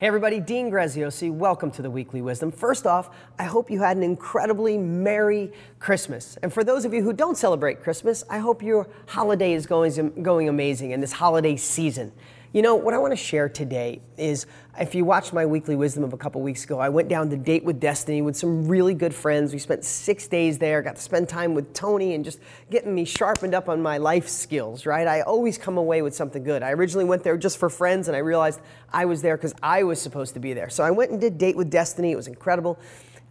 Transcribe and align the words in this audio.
Hey 0.00 0.08
everybody, 0.08 0.40
Dean 0.40 0.72
Graziosi. 0.72 1.30
Welcome 1.30 1.70
to 1.70 1.80
the 1.80 1.88
Weekly 1.88 2.20
Wisdom. 2.20 2.50
First 2.50 2.84
off, 2.84 3.10
I 3.38 3.44
hope 3.44 3.70
you 3.70 3.80
had 3.80 3.96
an 3.96 4.02
incredibly 4.02 4.76
Merry 4.76 5.52
Christmas. 5.78 6.36
And 6.42 6.52
for 6.52 6.64
those 6.64 6.84
of 6.84 6.92
you 6.92 7.00
who 7.00 7.12
don't 7.12 7.38
celebrate 7.38 7.80
Christmas, 7.80 8.24
I 8.28 8.38
hope 8.38 8.60
your 8.60 8.88
holiday 9.06 9.52
is 9.52 9.66
going, 9.66 10.20
going 10.20 10.48
amazing 10.48 10.90
in 10.90 11.00
this 11.00 11.12
holiday 11.12 11.54
season. 11.54 12.10
You 12.54 12.62
know, 12.62 12.76
what 12.76 12.94
I 12.94 12.98
want 12.98 13.10
to 13.10 13.16
share 13.16 13.48
today 13.48 14.00
is 14.16 14.46
if 14.78 14.94
you 14.94 15.04
watched 15.04 15.32
my 15.32 15.44
weekly 15.44 15.74
wisdom 15.74 16.04
of 16.04 16.12
a 16.12 16.16
couple 16.16 16.40
weeks 16.40 16.62
ago, 16.62 16.78
I 16.78 16.88
went 16.88 17.08
down 17.08 17.28
to 17.30 17.36
Date 17.36 17.64
with 17.64 17.80
Destiny 17.80 18.22
with 18.22 18.36
some 18.36 18.68
really 18.68 18.94
good 18.94 19.12
friends. 19.12 19.52
We 19.52 19.58
spent 19.58 19.82
six 19.82 20.28
days 20.28 20.56
there, 20.58 20.80
got 20.80 20.94
to 20.94 21.02
spend 21.02 21.28
time 21.28 21.54
with 21.54 21.74
Tony 21.74 22.14
and 22.14 22.24
just 22.24 22.38
getting 22.70 22.94
me 22.94 23.06
sharpened 23.06 23.56
up 23.56 23.68
on 23.68 23.82
my 23.82 23.98
life 23.98 24.28
skills, 24.28 24.86
right? 24.86 25.08
I 25.08 25.22
always 25.22 25.58
come 25.58 25.78
away 25.78 26.00
with 26.02 26.14
something 26.14 26.44
good. 26.44 26.62
I 26.62 26.70
originally 26.70 27.04
went 27.04 27.24
there 27.24 27.36
just 27.36 27.58
for 27.58 27.68
friends 27.68 28.06
and 28.06 28.16
I 28.16 28.20
realized 28.20 28.60
I 28.92 29.06
was 29.06 29.20
there 29.20 29.36
because 29.36 29.56
I 29.60 29.82
was 29.82 30.00
supposed 30.00 30.34
to 30.34 30.40
be 30.40 30.52
there. 30.52 30.70
So 30.70 30.84
I 30.84 30.92
went 30.92 31.10
and 31.10 31.20
did 31.20 31.38
Date 31.38 31.56
with 31.56 31.70
Destiny. 31.70 32.12
It 32.12 32.16
was 32.16 32.28
incredible. 32.28 32.78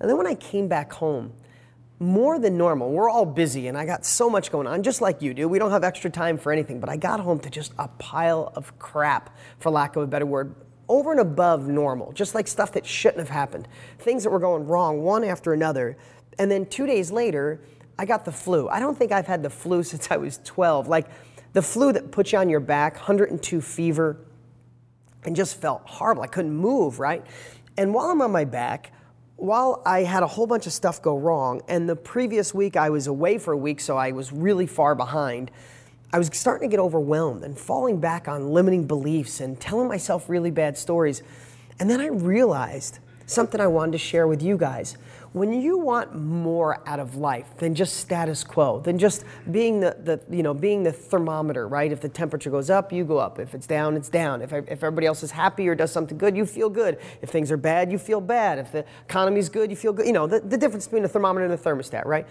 And 0.00 0.10
then 0.10 0.16
when 0.16 0.26
I 0.26 0.34
came 0.34 0.66
back 0.66 0.92
home, 0.92 1.32
more 2.02 2.38
than 2.38 2.58
normal. 2.58 2.90
We're 2.90 3.08
all 3.08 3.24
busy, 3.24 3.68
and 3.68 3.78
I 3.78 3.86
got 3.86 4.04
so 4.04 4.28
much 4.28 4.50
going 4.50 4.66
on, 4.66 4.82
just 4.82 5.00
like 5.00 5.22
you 5.22 5.32
do. 5.32 5.48
We 5.48 5.58
don't 5.58 5.70
have 5.70 5.84
extra 5.84 6.10
time 6.10 6.36
for 6.36 6.52
anything, 6.52 6.80
but 6.80 6.90
I 6.90 6.96
got 6.96 7.20
home 7.20 7.38
to 7.40 7.50
just 7.50 7.72
a 7.78 7.88
pile 7.88 8.52
of 8.56 8.78
crap, 8.78 9.36
for 9.58 9.70
lack 9.70 9.96
of 9.96 10.02
a 10.02 10.06
better 10.06 10.26
word, 10.26 10.54
over 10.88 11.12
and 11.12 11.20
above 11.20 11.68
normal, 11.68 12.12
just 12.12 12.34
like 12.34 12.48
stuff 12.48 12.72
that 12.72 12.84
shouldn't 12.84 13.20
have 13.20 13.28
happened, 13.28 13.68
things 13.98 14.24
that 14.24 14.30
were 14.30 14.40
going 14.40 14.66
wrong 14.66 15.02
one 15.02 15.24
after 15.24 15.52
another. 15.52 15.96
And 16.38 16.50
then 16.50 16.66
two 16.66 16.86
days 16.86 17.10
later, 17.10 17.60
I 17.98 18.04
got 18.04 18.24
the 18.24 18.32
flu. 18.32 18.68
I 18.68 18.80
don't 18.80 18.98
think 18.98 19.12
I've 19.12 19.26
had 19.26 19.42
the 19.42 19.50
flu 19.50 19.82
since 19.82 20.10
I 20.10 20.16
was 20.16 20.40
12. 20.44 20.88
Like 20.88 21.06
the 21.52 21.62
flu 21.62 21.92
that 21.92 22.10
puts 22.10 22.32
you 22.32 22.38
on 22.38 22.48
your 22.48 22.60
back, 22.60 22.94
102 22.94 23.60
fever, 23.60 24.18
and 25.24 25.36
just 25.36 25.60
felt 25.60 25.82
horrible. 25.84 26.22
I 26.22 26.26
couldn't 26.26 26.54
move, 26.54 26.98
right? 26.98 27.24
And 27.76 27.94
while 27.94 28.10
I'm 28.10 28.20
on 28.20 28.32
my 28.32 28.44
back, 28.44 28.92
while 29.42 29.82
I 29.84 30.04
had 30.04 30.22
a 30.22 30.26
whole 30.28 30.46
bunch 30.46 30.68
of 30.68 30.72
stuff 30.72 31.02
go 31.02 31.18
wrong, 31.18 31.62
and 31.66 31.88
the 31.88 31.96
previous 31.96 32.54
week 32.54 32.76
I 32.76 32.90
was 32.90 33.08
away 33.08 33.38
for 33.38 33.50
a 33.50 33.56
week, 33.56 33.80
so 33.80 33.96
I 33.96 34.12
was 34.12 34.32
really 34.32 34.68
far 34.68 34.94
behind, 34.94 35.50
I 36.12 36.18
was 36.18 36.30
starting 36.32 36.70
to 36.70 36.76
get 36.76 36.80
overwhelmed 36.80 37.42
and 37.42 37.58
falling 37.58 37.98
back 37.98 38.28
on 38.28 38.52
limiting 38.52 38.86
beliefs 38.86 39.40
and 39.40 39.60
telling 39.60 39.88
myself 39.88 40.28
really 40.28 40.52
bad 40.52 40.78
stories. 40.78 41.24
And 41.80 41.90
then 41.90 42.00
I 42.00 42.06
realized 42.06 43.00
something 43.26 43.60
I 43.60 43.66
wanted 43.66 43.92
to 43.92 43.98
share 43.98 44.28
with 44.28 44.44
you 44.44 44.56
guys 44.56 44.96
when 45.32 45.60
you 45.60 45.78
want 45.78 46.14
more 46.14 46.82
out 46.86 47.00
of 47.00 47.16
life 47.16 47.56
than 47.56 47.74
just 47.74 47.96
status 47.96 48.44
quo, 48.44 48.80
than 48.80 48.98
just 48.98 49.24
being 49.50 49.80
the, 49.80 49.96
the 50.02 50.36
you 50.36 50.42
know 50.42 50.52
being 50.52 50.82
the 50.82 50.92
thermometer, 50.92 51.66
right? 51.66 51.90
If 51.90 52.00
the 52.00 52.08
temperature 52.08 52.50
goes 52.50 52.68
up, 52.68 52.92
you 52.92 53.04
go 53.04 53.18
up. 53.18 53.38
If 53.38 53.54
it's 53.54 53.66
down, 53.66 53.96
it's 53.96 54.08
down. 54.08 54.42
If, 54.42 54.52
if 54.52 54.82
everybody 54.82 55.06
else 55.06 55.22
is 55.22 55.30
happy 55.30 55.68
or 55.68 55.74
does 55.74 55.92
something 55.92 56.18
good, 56.18 56.36
you 56.36 56.44
feel 56.44 56.68
good. 56.68 56.98
If 57.22 57.30
things 57.30 57.50
are 57.50 57.56
bad, 57.56 57.90
you 57.90 57.98
feel 57.98 58.20
bad. 58.20 58.58
If 58.58 58.72
the 58.72 58.84
economy's 59.04 59.48
good, 59.48 59.70
you 59.70 59.76
feel 59.76 59.92
good. 59.92 60.06
You 60.06 60.12
know 60.12 60.26
the, 60.26 60.40
the 60.40 60.58
difference 60.58 60.86
between 60.86 61.04
a 61.04 61.08
thermometer 61.08 61.44
and 61.44 61.54
a 61.54 61.58
thermostat, 61.58 62.04
right? 62.04 62.26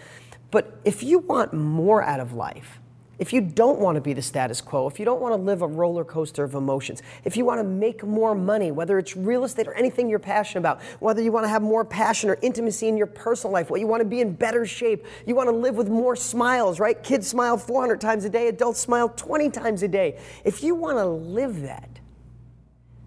But 0.52 0.80
if 0.84 1.02
you 1.02 1.20
want 1.20 1.54
more 1.54 2.04
out 2.04 2.20
of 2.20 2.34
life, 2.34 2.81
if 3.22 3.32
you 3.32 3.40
don't 3.40 3.78
want 3.78 3.98
to 3.98 4.02
be 4.02 4.14
the 4.14 4.22
status 4.22 4.62
quo, 4.62 4.88
if 4.88 4.98
you 4.98 5.06
don't 5.06 5.22
want 5.22 5.32
to 5.32 5.40
live 5.40 5.62
a 5.62 5.68
roller 5.68 6.04
coaster 6.04 6.44
of 6.44 6.56
emotions, 6.56 7.04
if 7.24 7.38
you 7.38 7.46
want 7.46 7.60
to 7.60 7.64
make 7.64 8.04
more 8.04 8.34
money, 8.34 8.72
whether 8.72 8.98
it's 8.98 9.16
real 9.16 9.44
estate 9.44 9.68
or 9.68 9.76
anything 9.76 10.10
you're 10.10 10.18
passionate 10.18 10.62
about, 10.62 10.82
whether 11.00 11.22
you 11.22 11.32
want 11.32 11.44
to 11.44 11.48
have 11.48 11.62
more 11.62 11.86
passion 11.86 12.32
or 12.32 12.40
intimacy 12.42 12.88
in 12.88 12.98
your 12.98 13.06
personal 13.06 13.54
life, 13.54 13.70
what 13.70 13.80
you 13.80 13.86
want 13.86 14.02
to 14.02 14.08
be 14.08 14.22
in 14.22 14.34
better 14.34 14.66
shape, 14.66 15.06
you 15.28 15.36
want 15.36 15.48
to 15.48 15.56
live 15.56 15.76
with 15.76 15.88
more 15.88 16.16
smiles, 16.16 16.80
right? 16.80 17.04
Kids 17.04 17.28
smile 17.28 17.60
400 17.60 18.02
times 18.02 18.26
a 18.26 18.30
day, 18.30 18.48
adults 18.48 18.80
smile 18.80 19.08
20 19.10 19.52
times 19.52 19.84
a 19.84 19.88
day. 19.88 20.18
If 20.44 20.64
you 20.64 20.74
want 20.74 20.98
to 20.98 21.06
live 21.06 21.62
that, 21.62 22.00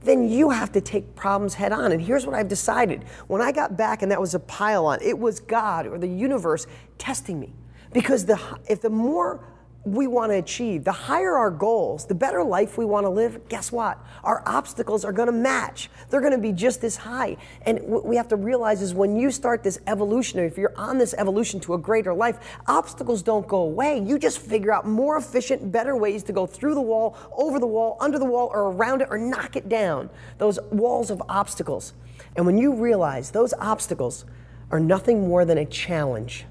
then 0.03 0.28
you 0.28 0.51
have 0.51 0.71
to 0.73 0.81
take 0.81 1.17
problems 1.17 1.55
head 1.55 1.73
on. 1.73 1.91
And 1.91 2.01
here's 2.01 2.25
what 2.25 2.37
I've 2.37 2.47
decided. 2.47 3.03
When 3.27 3.43
I 3.43 3.51
got 3.51 3.77
back 3.77 4.03
and 4.03 4.12
that 4.12 4.21
was 4.21 4.37
a 4.37 4.41
pile 4.41 4.87
on, 4.87 5.03
it 5.03 5.19
was 5.19 5.41
God 5.41 5.89
or 5.89 5.99
the 5.99 6.06
universe 6.06 6.69
testing 6.99 7.41
me. 7.41 7.53
Because 7.93 8.27
the, 8.27 8.38
if 8.69 8.81
the 8.81 8.91
more 8.91 9.41
we 9.84 10.06
want 10.06 10.33
to 10.33 10.39
achieve, 10.39 10.83
the 10.84 10.93
higher 10.93 11.37
our 11.37 11.50
goals, 11.50 12.06
the 12.06 12.15
better 12.15 12.43
life 12.43 12.78
we 12.78 12.87
want 12.87 13.05
to 13.05 13.11
live, 13.11 13.49
guess 13.49 13.71
what? 13.71 13.99
Our 14.22 14.43
obstacles 14.47 15.05
are 15.05 15.12
going 15.12 15.27
to 15.27 15.33
match. 15.33 15.91
They're 16.09 16.21
going 16.21 16.33
to 16.33 16.39
be 16.39 16.53
just 16.53 16.83
as 16.84 16.97
high. 16.97 17.37
And 17.67 17.81
what 17.83 18.06
we 18.06 18.17
have 18.17 18.28
to 18.28 18.37
realize 18.37 18.81
is 18.81 18.94
when 18.94 19.17
you 19.17 19.31
start 19.31 19.62
this 19.62 19.78
evolution, 19.87 20.41
or 20.41 20.44
if 20.44 20.56
you're 20.56 20.73
on 20.77 20.97
this 20.97 21.15
evolution 21.19 21.61
to 21.61 21.75
a 21.75 21.78
greater 21.78 22.15
life, 22.15 22.39
obstacles 22.67 23.23
don't 23.23 23.47
go 23.47 23.59
away. 23.59 23.99
You 23.99 24.19
just 24.19 24.39
figure 24.39 24.73
out 24.73 24.87
more 24.87 25.19
efficient, 25.19 25.71
better 25.71 25.97
ways 25.97 26.23
to 26.25 26.33
go 26.33 26.47
through 26.47 26.75
the 26.75 26.81
wall, 26.81 27.19
over 27.37 27.59
the 27.59 27.67
wall, 27.67 27.99
under 28.00 28.19
the 28.19 28.25
wall, 28.25 28.50
or 28.55 28.73
around 28.73 29.03
it, 29.03 29.09
or 29.11 29.19
knock 29.19 29.55
it 29.55 29.69
down. 29.69 30.09
Those 30.39 30.59
walls 30.71 31.11
of 31.11 31.23
obstacles. 31.28 31.93
And 32.37 32.47
when 32.47 32.56
you 32.56 32.75
realize 32.75 33.33
those 33.33 33.53
obstacles 33.59 34.25
are 34.71 34.81
nothing 34.81 35.28
more 35.28 35.44
than 35.44 35.59
a 35.59 35.67
challenge, 35.67 36.47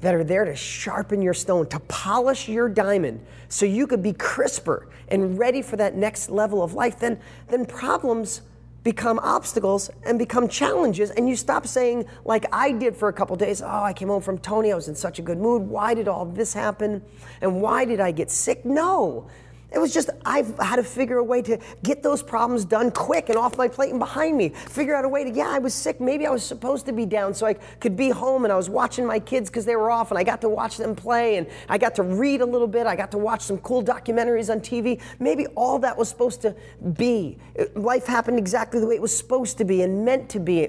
that 0.00 0.14
are 0.14 0.24
there 0.24 0.44
to 0.44 0.54
sharpen 0.54 1.22
your 1.22 1.34
stone, 1.34 1.66
to 1.68 1.80
polish 1.80 2.48
your 2.48 2.68
diamond 2.68 3.24
so 3.48 3.64
you 3.64 3.86
could 3.86 4.02
be 4.02 4.12
crisper 4.12 4.88
and 5.08 5.38
ready 5.38 5.62
for 5.62 5.76
that 5.76 5.94
next 5.94 6.30
level 6.30 6.62
of 6.62 6.74
life, 6.74 6.98
then, 6.98 7.18
then 7.48 7.64
problems 7.64 8.42
become 8.86 9.18
obstacles 9.18 9.90
and 10.04 10.16
become 10.16 10.46
challenges. 10.46 11.10
And 11.10 11.28
you 11.28 11.34
stop 11.34 11.66
saying 11.66 12.04
like 12.24 12.44
i 12.52 12.70
did 12.70 12.96
for 12.96 13.08
a 13.08 13.12
couple 13.12 13.34
days 13.34 13.60
oh 13.60 13.82
i 13.82 13.92
came 13.92 14.06
home 14.06 14.22
from 14.22 14.38
tony 14.38 14.70
i 14.70 14.76
was 14.76 14.86
in 14.86 14.94
such 14.94 15.18
a 15.18 15.22
good 15.22 15.38
mood. 15.38 15.62
Why 15.62 15.92
did 15.92 16.06
all 16.06 16.24
this 16.24 16.54
happen? 16.54 17.02
And 17.40 17.60
why 17.60 17.84
did 17.84 17.98
i 17.98 18.12
get 18.12 18.30
sick? 18.30 18.64
No 18.64 19.26
it 19.72 19.78
was 19.78 19.92
just, 19.92 20.10
I've 20.24 20.56
had 20.58 20.76
to 20.76 20.84
figure 20.84 21.18
a 21.18 21.24
way 21.24 21.42
to 21.42 21.58
get 21.82 22.02
those 22.02 22.22
problems 22.22 22.64
done 22.64 22.90
quick 22.92 23.28
and 23.28 23.36
off 23.36 23.58
my 23.58 23.66
plate 23.66 23.90
and 23.90 23.98
behind 23.98 24.36
me. 24.36 24.50
Figure 24.50 24.94
out 24.94 25.04
a 25.04 25.08
way 25.08 25.24
to, 25.24 25.30
yeah, 25.30 25.48
I 25.48 25.58
was 25.58 25.74
sick. 25.74 26.00
Maybe 26.00 26.26
I 26.26 26.30
was 26.30 26.44
supposed 26.44 26.86
to 26.86 26.92
be 26.92 27.04
down 27.04 27.34
so 27.34 27.46
I 27.46 27.54
could 27.54 27.96
be 27.96 28.10
home 28.10 28.44
and 28.44 28.52
I 28.52 28.56
was 28.56 28.70
watching 28.70 29.04
my 29.04 29.18
kids 29.18 29.50
because 29.50 29.64
they 29.64 29.74
were 29.74 29.90
off 29.90 30.10
and 30.10 30.18
I 30.18 30.22
got 30.22 30.40
to 30.42 30.48
watch 30.48 30.76
them 30.76 30.94
play 30.94 31.36
and 31.36 31.48
I 31.68 31.78
got 31.78 31.96
to 31.96 32.04
read 32.04 32.40
a 32.40 32.46
little 32.46 32.68
bit. 32.68 32.86
I 32.86 32.94
got 32.94 33.10
to 33.10 33.18
watch 33.18 33.42
some 33.42 33.58
cool 33.58 33.82
documentaries 33.82 34.50
on 34.50 34.60
TV. 34.60 35.00
Maybe 35.18 35.46
all 35.48 35.78
that 35.80 35.96
was 35.96 36.08
supposed 36.08 36.42
to 36.42 36.54
be. 36.94 37.36
Life 37.74 38.06
happened 38.06 38.38
exactly 38.38 38.78
the 38.78 38.86
way 38.86 38.94
it 38.94 39.02
was 39.02 39.16
supposed 39.16 39.58
to 39.58 39.64
be 39.64 39.82
and 39.82 40.04
meant 40.04 40.28
to 40.30 40.40
be 40.40 40.60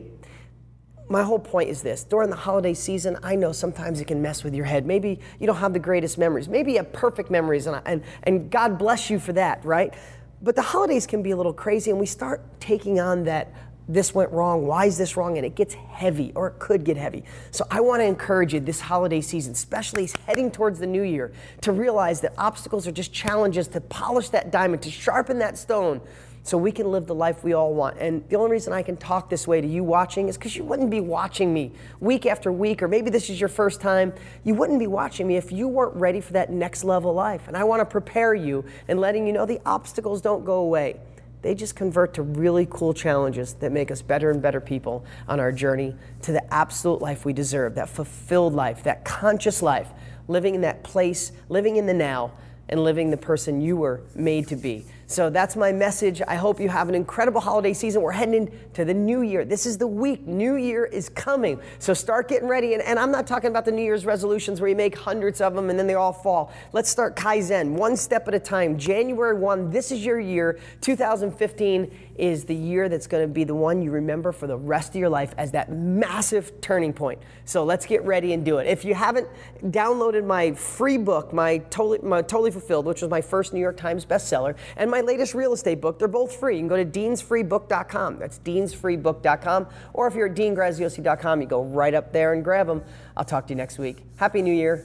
my 1.10 1.24
whole 1.24 1.40
point 1.40 1.70
is 1.70 1.82
this. 1.82 2.04
During 2.04 2.30
the 2.30 2.36
holiday 2.36 2.74
season 2.74 3.18
i 3.24 3.36
know 3.36 3.52
sometimes 3.52 4.02
it 4.02 4.06
can 4.06 4.22
mess 4.22 4.44
with 4.44 4.54
your 4.54 4.66
head. 4.66 4.86
Maybe 4.86 5.20
you 5.40 5.48
don't 5.48 5.58
have 5.58 5.74
the 5.74 5.80
greatest 5.80 6.18
memories. 6.18 6.48
Maybe 6.48 6.74
you 6.74 6.78
have 6.78 6.92
perfect 6.92 7.30
memories 7.30 7.68
and, 7.68 7.82
and, 7.86 8.04
and 8.24 8.50
god 8.50 8.78
bless 8.78 9.10
you 9.10 9.20
for 9.20 9.34
that 9.34 9.64
right? 9.64 9.94
But 10.42 10.56
the 10.56 10.62
holidays 10.62 11.08
can 11.08 11.24
be 11.24 11.32
a 11.32 11.38
little 11.38 11.54
crazy 11.54 11.92
and 11.92 12.00
we 12.00 12.06
start 12.06 12.42
taking 12.60 13.00
on 13.00 13.24
that 13.24 13.54
this 13.90 14.14
went 14.14 14.30
wrong 14.32 14.68
why 14.68 14.86
is 14.86 14.98
this 14.98 15.16
wrong 15.16 15.38
and 15.38 15.46
it 15.46 15.56
gets 15.56 15.74
heavy 15.74 16.34
or 16.36 16.48
it 16.48 16.60
could 16.60 16.84
get 16.84 16.98
heavy. 16.98 17.24
So 17.52 17.66
i 17.72 17.80
want 17.80 18.02
to 18.02 18.06
encourage 18.06 18.54
you 18.54 18.60
this 18.60 18.82
holiday 18.82 19.22
season 19.22 19.54
especially 19.54 20.10
heading 20.26 20.52
towards 20.52 20.80
the 20.80 20.88
new 20.88 21.04
year 21.04 21.32
to 21.62 21.72
realize 21.72 22.20
that 22.22 22.34
obstacles 22.38 22.86
are 22.86 22.92
just 22.92 23.14
challenges 23.14 23.68
to 23.70 23.82
polish 23.82 24.30
that 24.30 24.52
diamond 24.52 24.82
to 24.84 24.92
sharpen 24.92 25.40
that 25.40 25.58
stone 25.58 26.02
so 26.48 26.58
we 26.58 26.72
can 26.72 26.92
live 26.92 27.08
the 27.08 27.16
life 27.16 27.44
we 27.44 27.54
all 27.54 27.74
want. 27.74 27.98
And 28.00 28.28
the 28.30 28.38
only 28.38 28.52
reason 28.52 28.72
I 28.74 28.82
can 28.82 28.96
talk 28.96 29.30
this 29.30 29.48
way 29.48 29.60
to 29.60 29.68
you 29.68 29.84
watching 29.84 30.30
is 30.30 30.38
because 30.38 30.56
you 30.56 30.64
wouldn't 30.64 30.90
be 30.90 31.02
watching 31.02 31.54
me 31.54 31.74
week 32.00 32.26
after 32.26 32.52
week, 32.52 32.82
or 32.82 32.88
maybe 32.88 33.10
this 33.10 33.30
is 33.30 33.40
your 33.40 33.50
first 33.50 33.82
time. 33.82 34.14
You 34.44 34.56
wouldn't 34.56 34.80
be 34.80 34.88
watching 34.88 35.28
me 35.28 35.36
if 35.36 35.52
you 35.52 35.68
weren't 35.68 35.96
ready 35.96 36.22
for 36.22 36.34
that 36.34 36.52
next 36.52 36.84
level 36.84 37.14
life. 37.14 37.48
And 37.48 37.58
I 37.58 37.64
want 37.64 37.82
to 37.82 37.86
prepare 37.86 38.34
you 38.34 38.64
and 38.88 39.00
letting 39.00 39.28
you 39.28 39.34
know 39.34 39.46
the 39.46 39.60
obstacles 39.66 40.22
don't 40.22 40.46
go 40.46 40.60
away. 40.60 41.00
They 41.42 41.54
just 41.54 41.76
convert 41.76 42.14
to 42.16 42.24
really 42.24 42.68
cool 42.70 42.94
challenges 42.94 43.54
that 43.56 43.72
make 43.72 43.92
us 43.92 44.02
better 44.02 44.32
and 44.32 44.42
better 44.42 44.60
people 44.60 45.06
on 45.28 45.40
our 45.40 45.52
journey 45.52 45.96
to 46.24 46.32
the 46.32 46.54
absolute 46.54 47.02
life 47.02 47.26
we 47.26 47.34
deserve, 47.34 47.76
that 47.76 47.90
fulfilled 47.90 48.54
life, 48.54 48.84
that 48.84 49.06
conscious 49.06 49.62
life, 49.62 49.90
living 50.28 50.56
in 50.56 50.62
that 50.62 50.84
place, 50.84 51.32
living 51.50 51.76
in 51.76 51.86
the 51.86 51.94
now, 51.94 52.32
and 52.70 52.84
living 52.84 53.12
the 53.12 53.18
person 53.18 53.62
you 53.62 53.78
were 53.78 54.02
made 54.16 54.48
to 54.48 54.56
be. 54.56 54.86
So 55.10 55.30
that's 55.30 55.56
my 55.56 55.72
message. 55.72 56.22
I 56.28 56.36
hope 56.36 56.60
you 56.60 56.68
have 56.68 56.90
an 56.90 56.96
incredible 56.96 57.40
holiday 57.40 57.72
season. 57.72 58.02
We're 58.02 58.12
heading 58.12 58.34
into 58.34 58.84
the 58.84 58.94
new 58.94 59.22
year. 59.22 59.46
This 59.46 59.66
is 59.66 59.78
the 59.78 59.88
week. 59.88 60.28
New 60.28 60.56
year 60.56 60.84
is 60.84 61.08
coming. 61.08 61.62
So 61.80 61.94
start 61.94 62.28
getting 62.28 62.50
ready. 62.50 62.74
And, 62.74 62.84
and, 62.84 63.00
I'm 63.00 63.12
not 63.12 63.26
talking 63.26 63.50
about 63.50 63.64
the 63.64 63.72
New 63.72 63.84
Year's 63.84 64.06
resolutions 64.06 64.60
where 64.60 64.70
you 64.70 64.76
make 64.76 64.98
hundreds 64.98 65.40
of 65.40 65.56
them 65.56 65.70
and 65.70 65.80
then 65.80 65.88
they 65.88 65.94
all 65.94 66.12
fall. 66.12 66.52
Let's 66.74 66.90
start 66.90 67.16
Kaizen, 67.16 67.72
one 67.72 67.96
step 67.96 68.28
at 68.28 68.34
a 68.34 68.40
time. 68.40 68.78
January 68.78 69.38
1, 69.38 69.70
this 69.70 69.94
is 69.94 70.04
your 70.04 70.20
year. 70.20 70.60
2015 70.82 71.90
is 72.18 72.44
the 72.46 72.56
year 72.56 72.90
that's 72.90 73.08
going 73.08 73.26
to 73.26 73.32
be 73.32 73.44
the 73.44 73.56
one 73.56 73.82
you 73.82 73.92
remember 73.92 74.32
for 74.32 74.48
the 74.48 74.58
rest 74.58 74.90
of 74.90 74.96
your 74.96 75.10
life 75.10 75.34
as 75.38 75.52
that 75.52 75.72
massive 75.72 76.60
turning 76.60 76.92
point. 76.92 77.20
So 77.46 77.64
let's 77.64 77.86
get 77.86 78.04
ready 78.04 78.34
and 78.34 78.44
do 78.44 78.58
it. 78.58 78.68
If 78.68 78.84
you 78.84 78.94
haven't 78.94 79.28
downloaded 79.66 80.26
my 80.26 80.52
free 80.54 80.98
book, 80.98 81.32
my 81.32 81.60
Totally, 81.70 82.00
my 82.02 82.22
totally 82.22 82.52
Fulfilled, 82.52 82.86
which 82.86 83.02
was 83.02 83.12
my 83.12 83.22
first 83.22 83.54
New 83.54 83.60
York 83.60 83.78
Times 83.78 84.04
bestseller, 84.04 84.56
and 84.76 84.90
my 84.98 85.02
latest 85.02 85.36
real 85.36 85.54
estate 85.54 85.80
book, 85.80 86.00
they're 86.00 86.08
both 86.08 86.36
free. 86.36 86.56
You 86.56 86.62
can 86.62 86.68
go 86.68 86.78
to 86.78 86.86
deansfreebook.com. 86.86 88.18
That's 88.18 88.40
deansfreebook.com. 88.40 89.68
Or 89.94 90.08
if 90.08 90.16
you're 90.16 90.28
at 90.28 90.36
deangraziosi.com, 90.36 91.42
you 91.42 91.48
go 91.48 91.64
right 91.64 91.94
up 91.94 92.12
there 92.12 92.34
and 92.34 92.44
grab 92.44 92.66
them. 92.66 92.84
I'll 93.16 93.24
talk 93.24 93.46
to 93.48 93.54
you 93.54 93.58
next 93.58 93.78
week. 93.78 93.98
Happy 94.18 94.42
New 94.42 94.54
Year. 94.54 94.84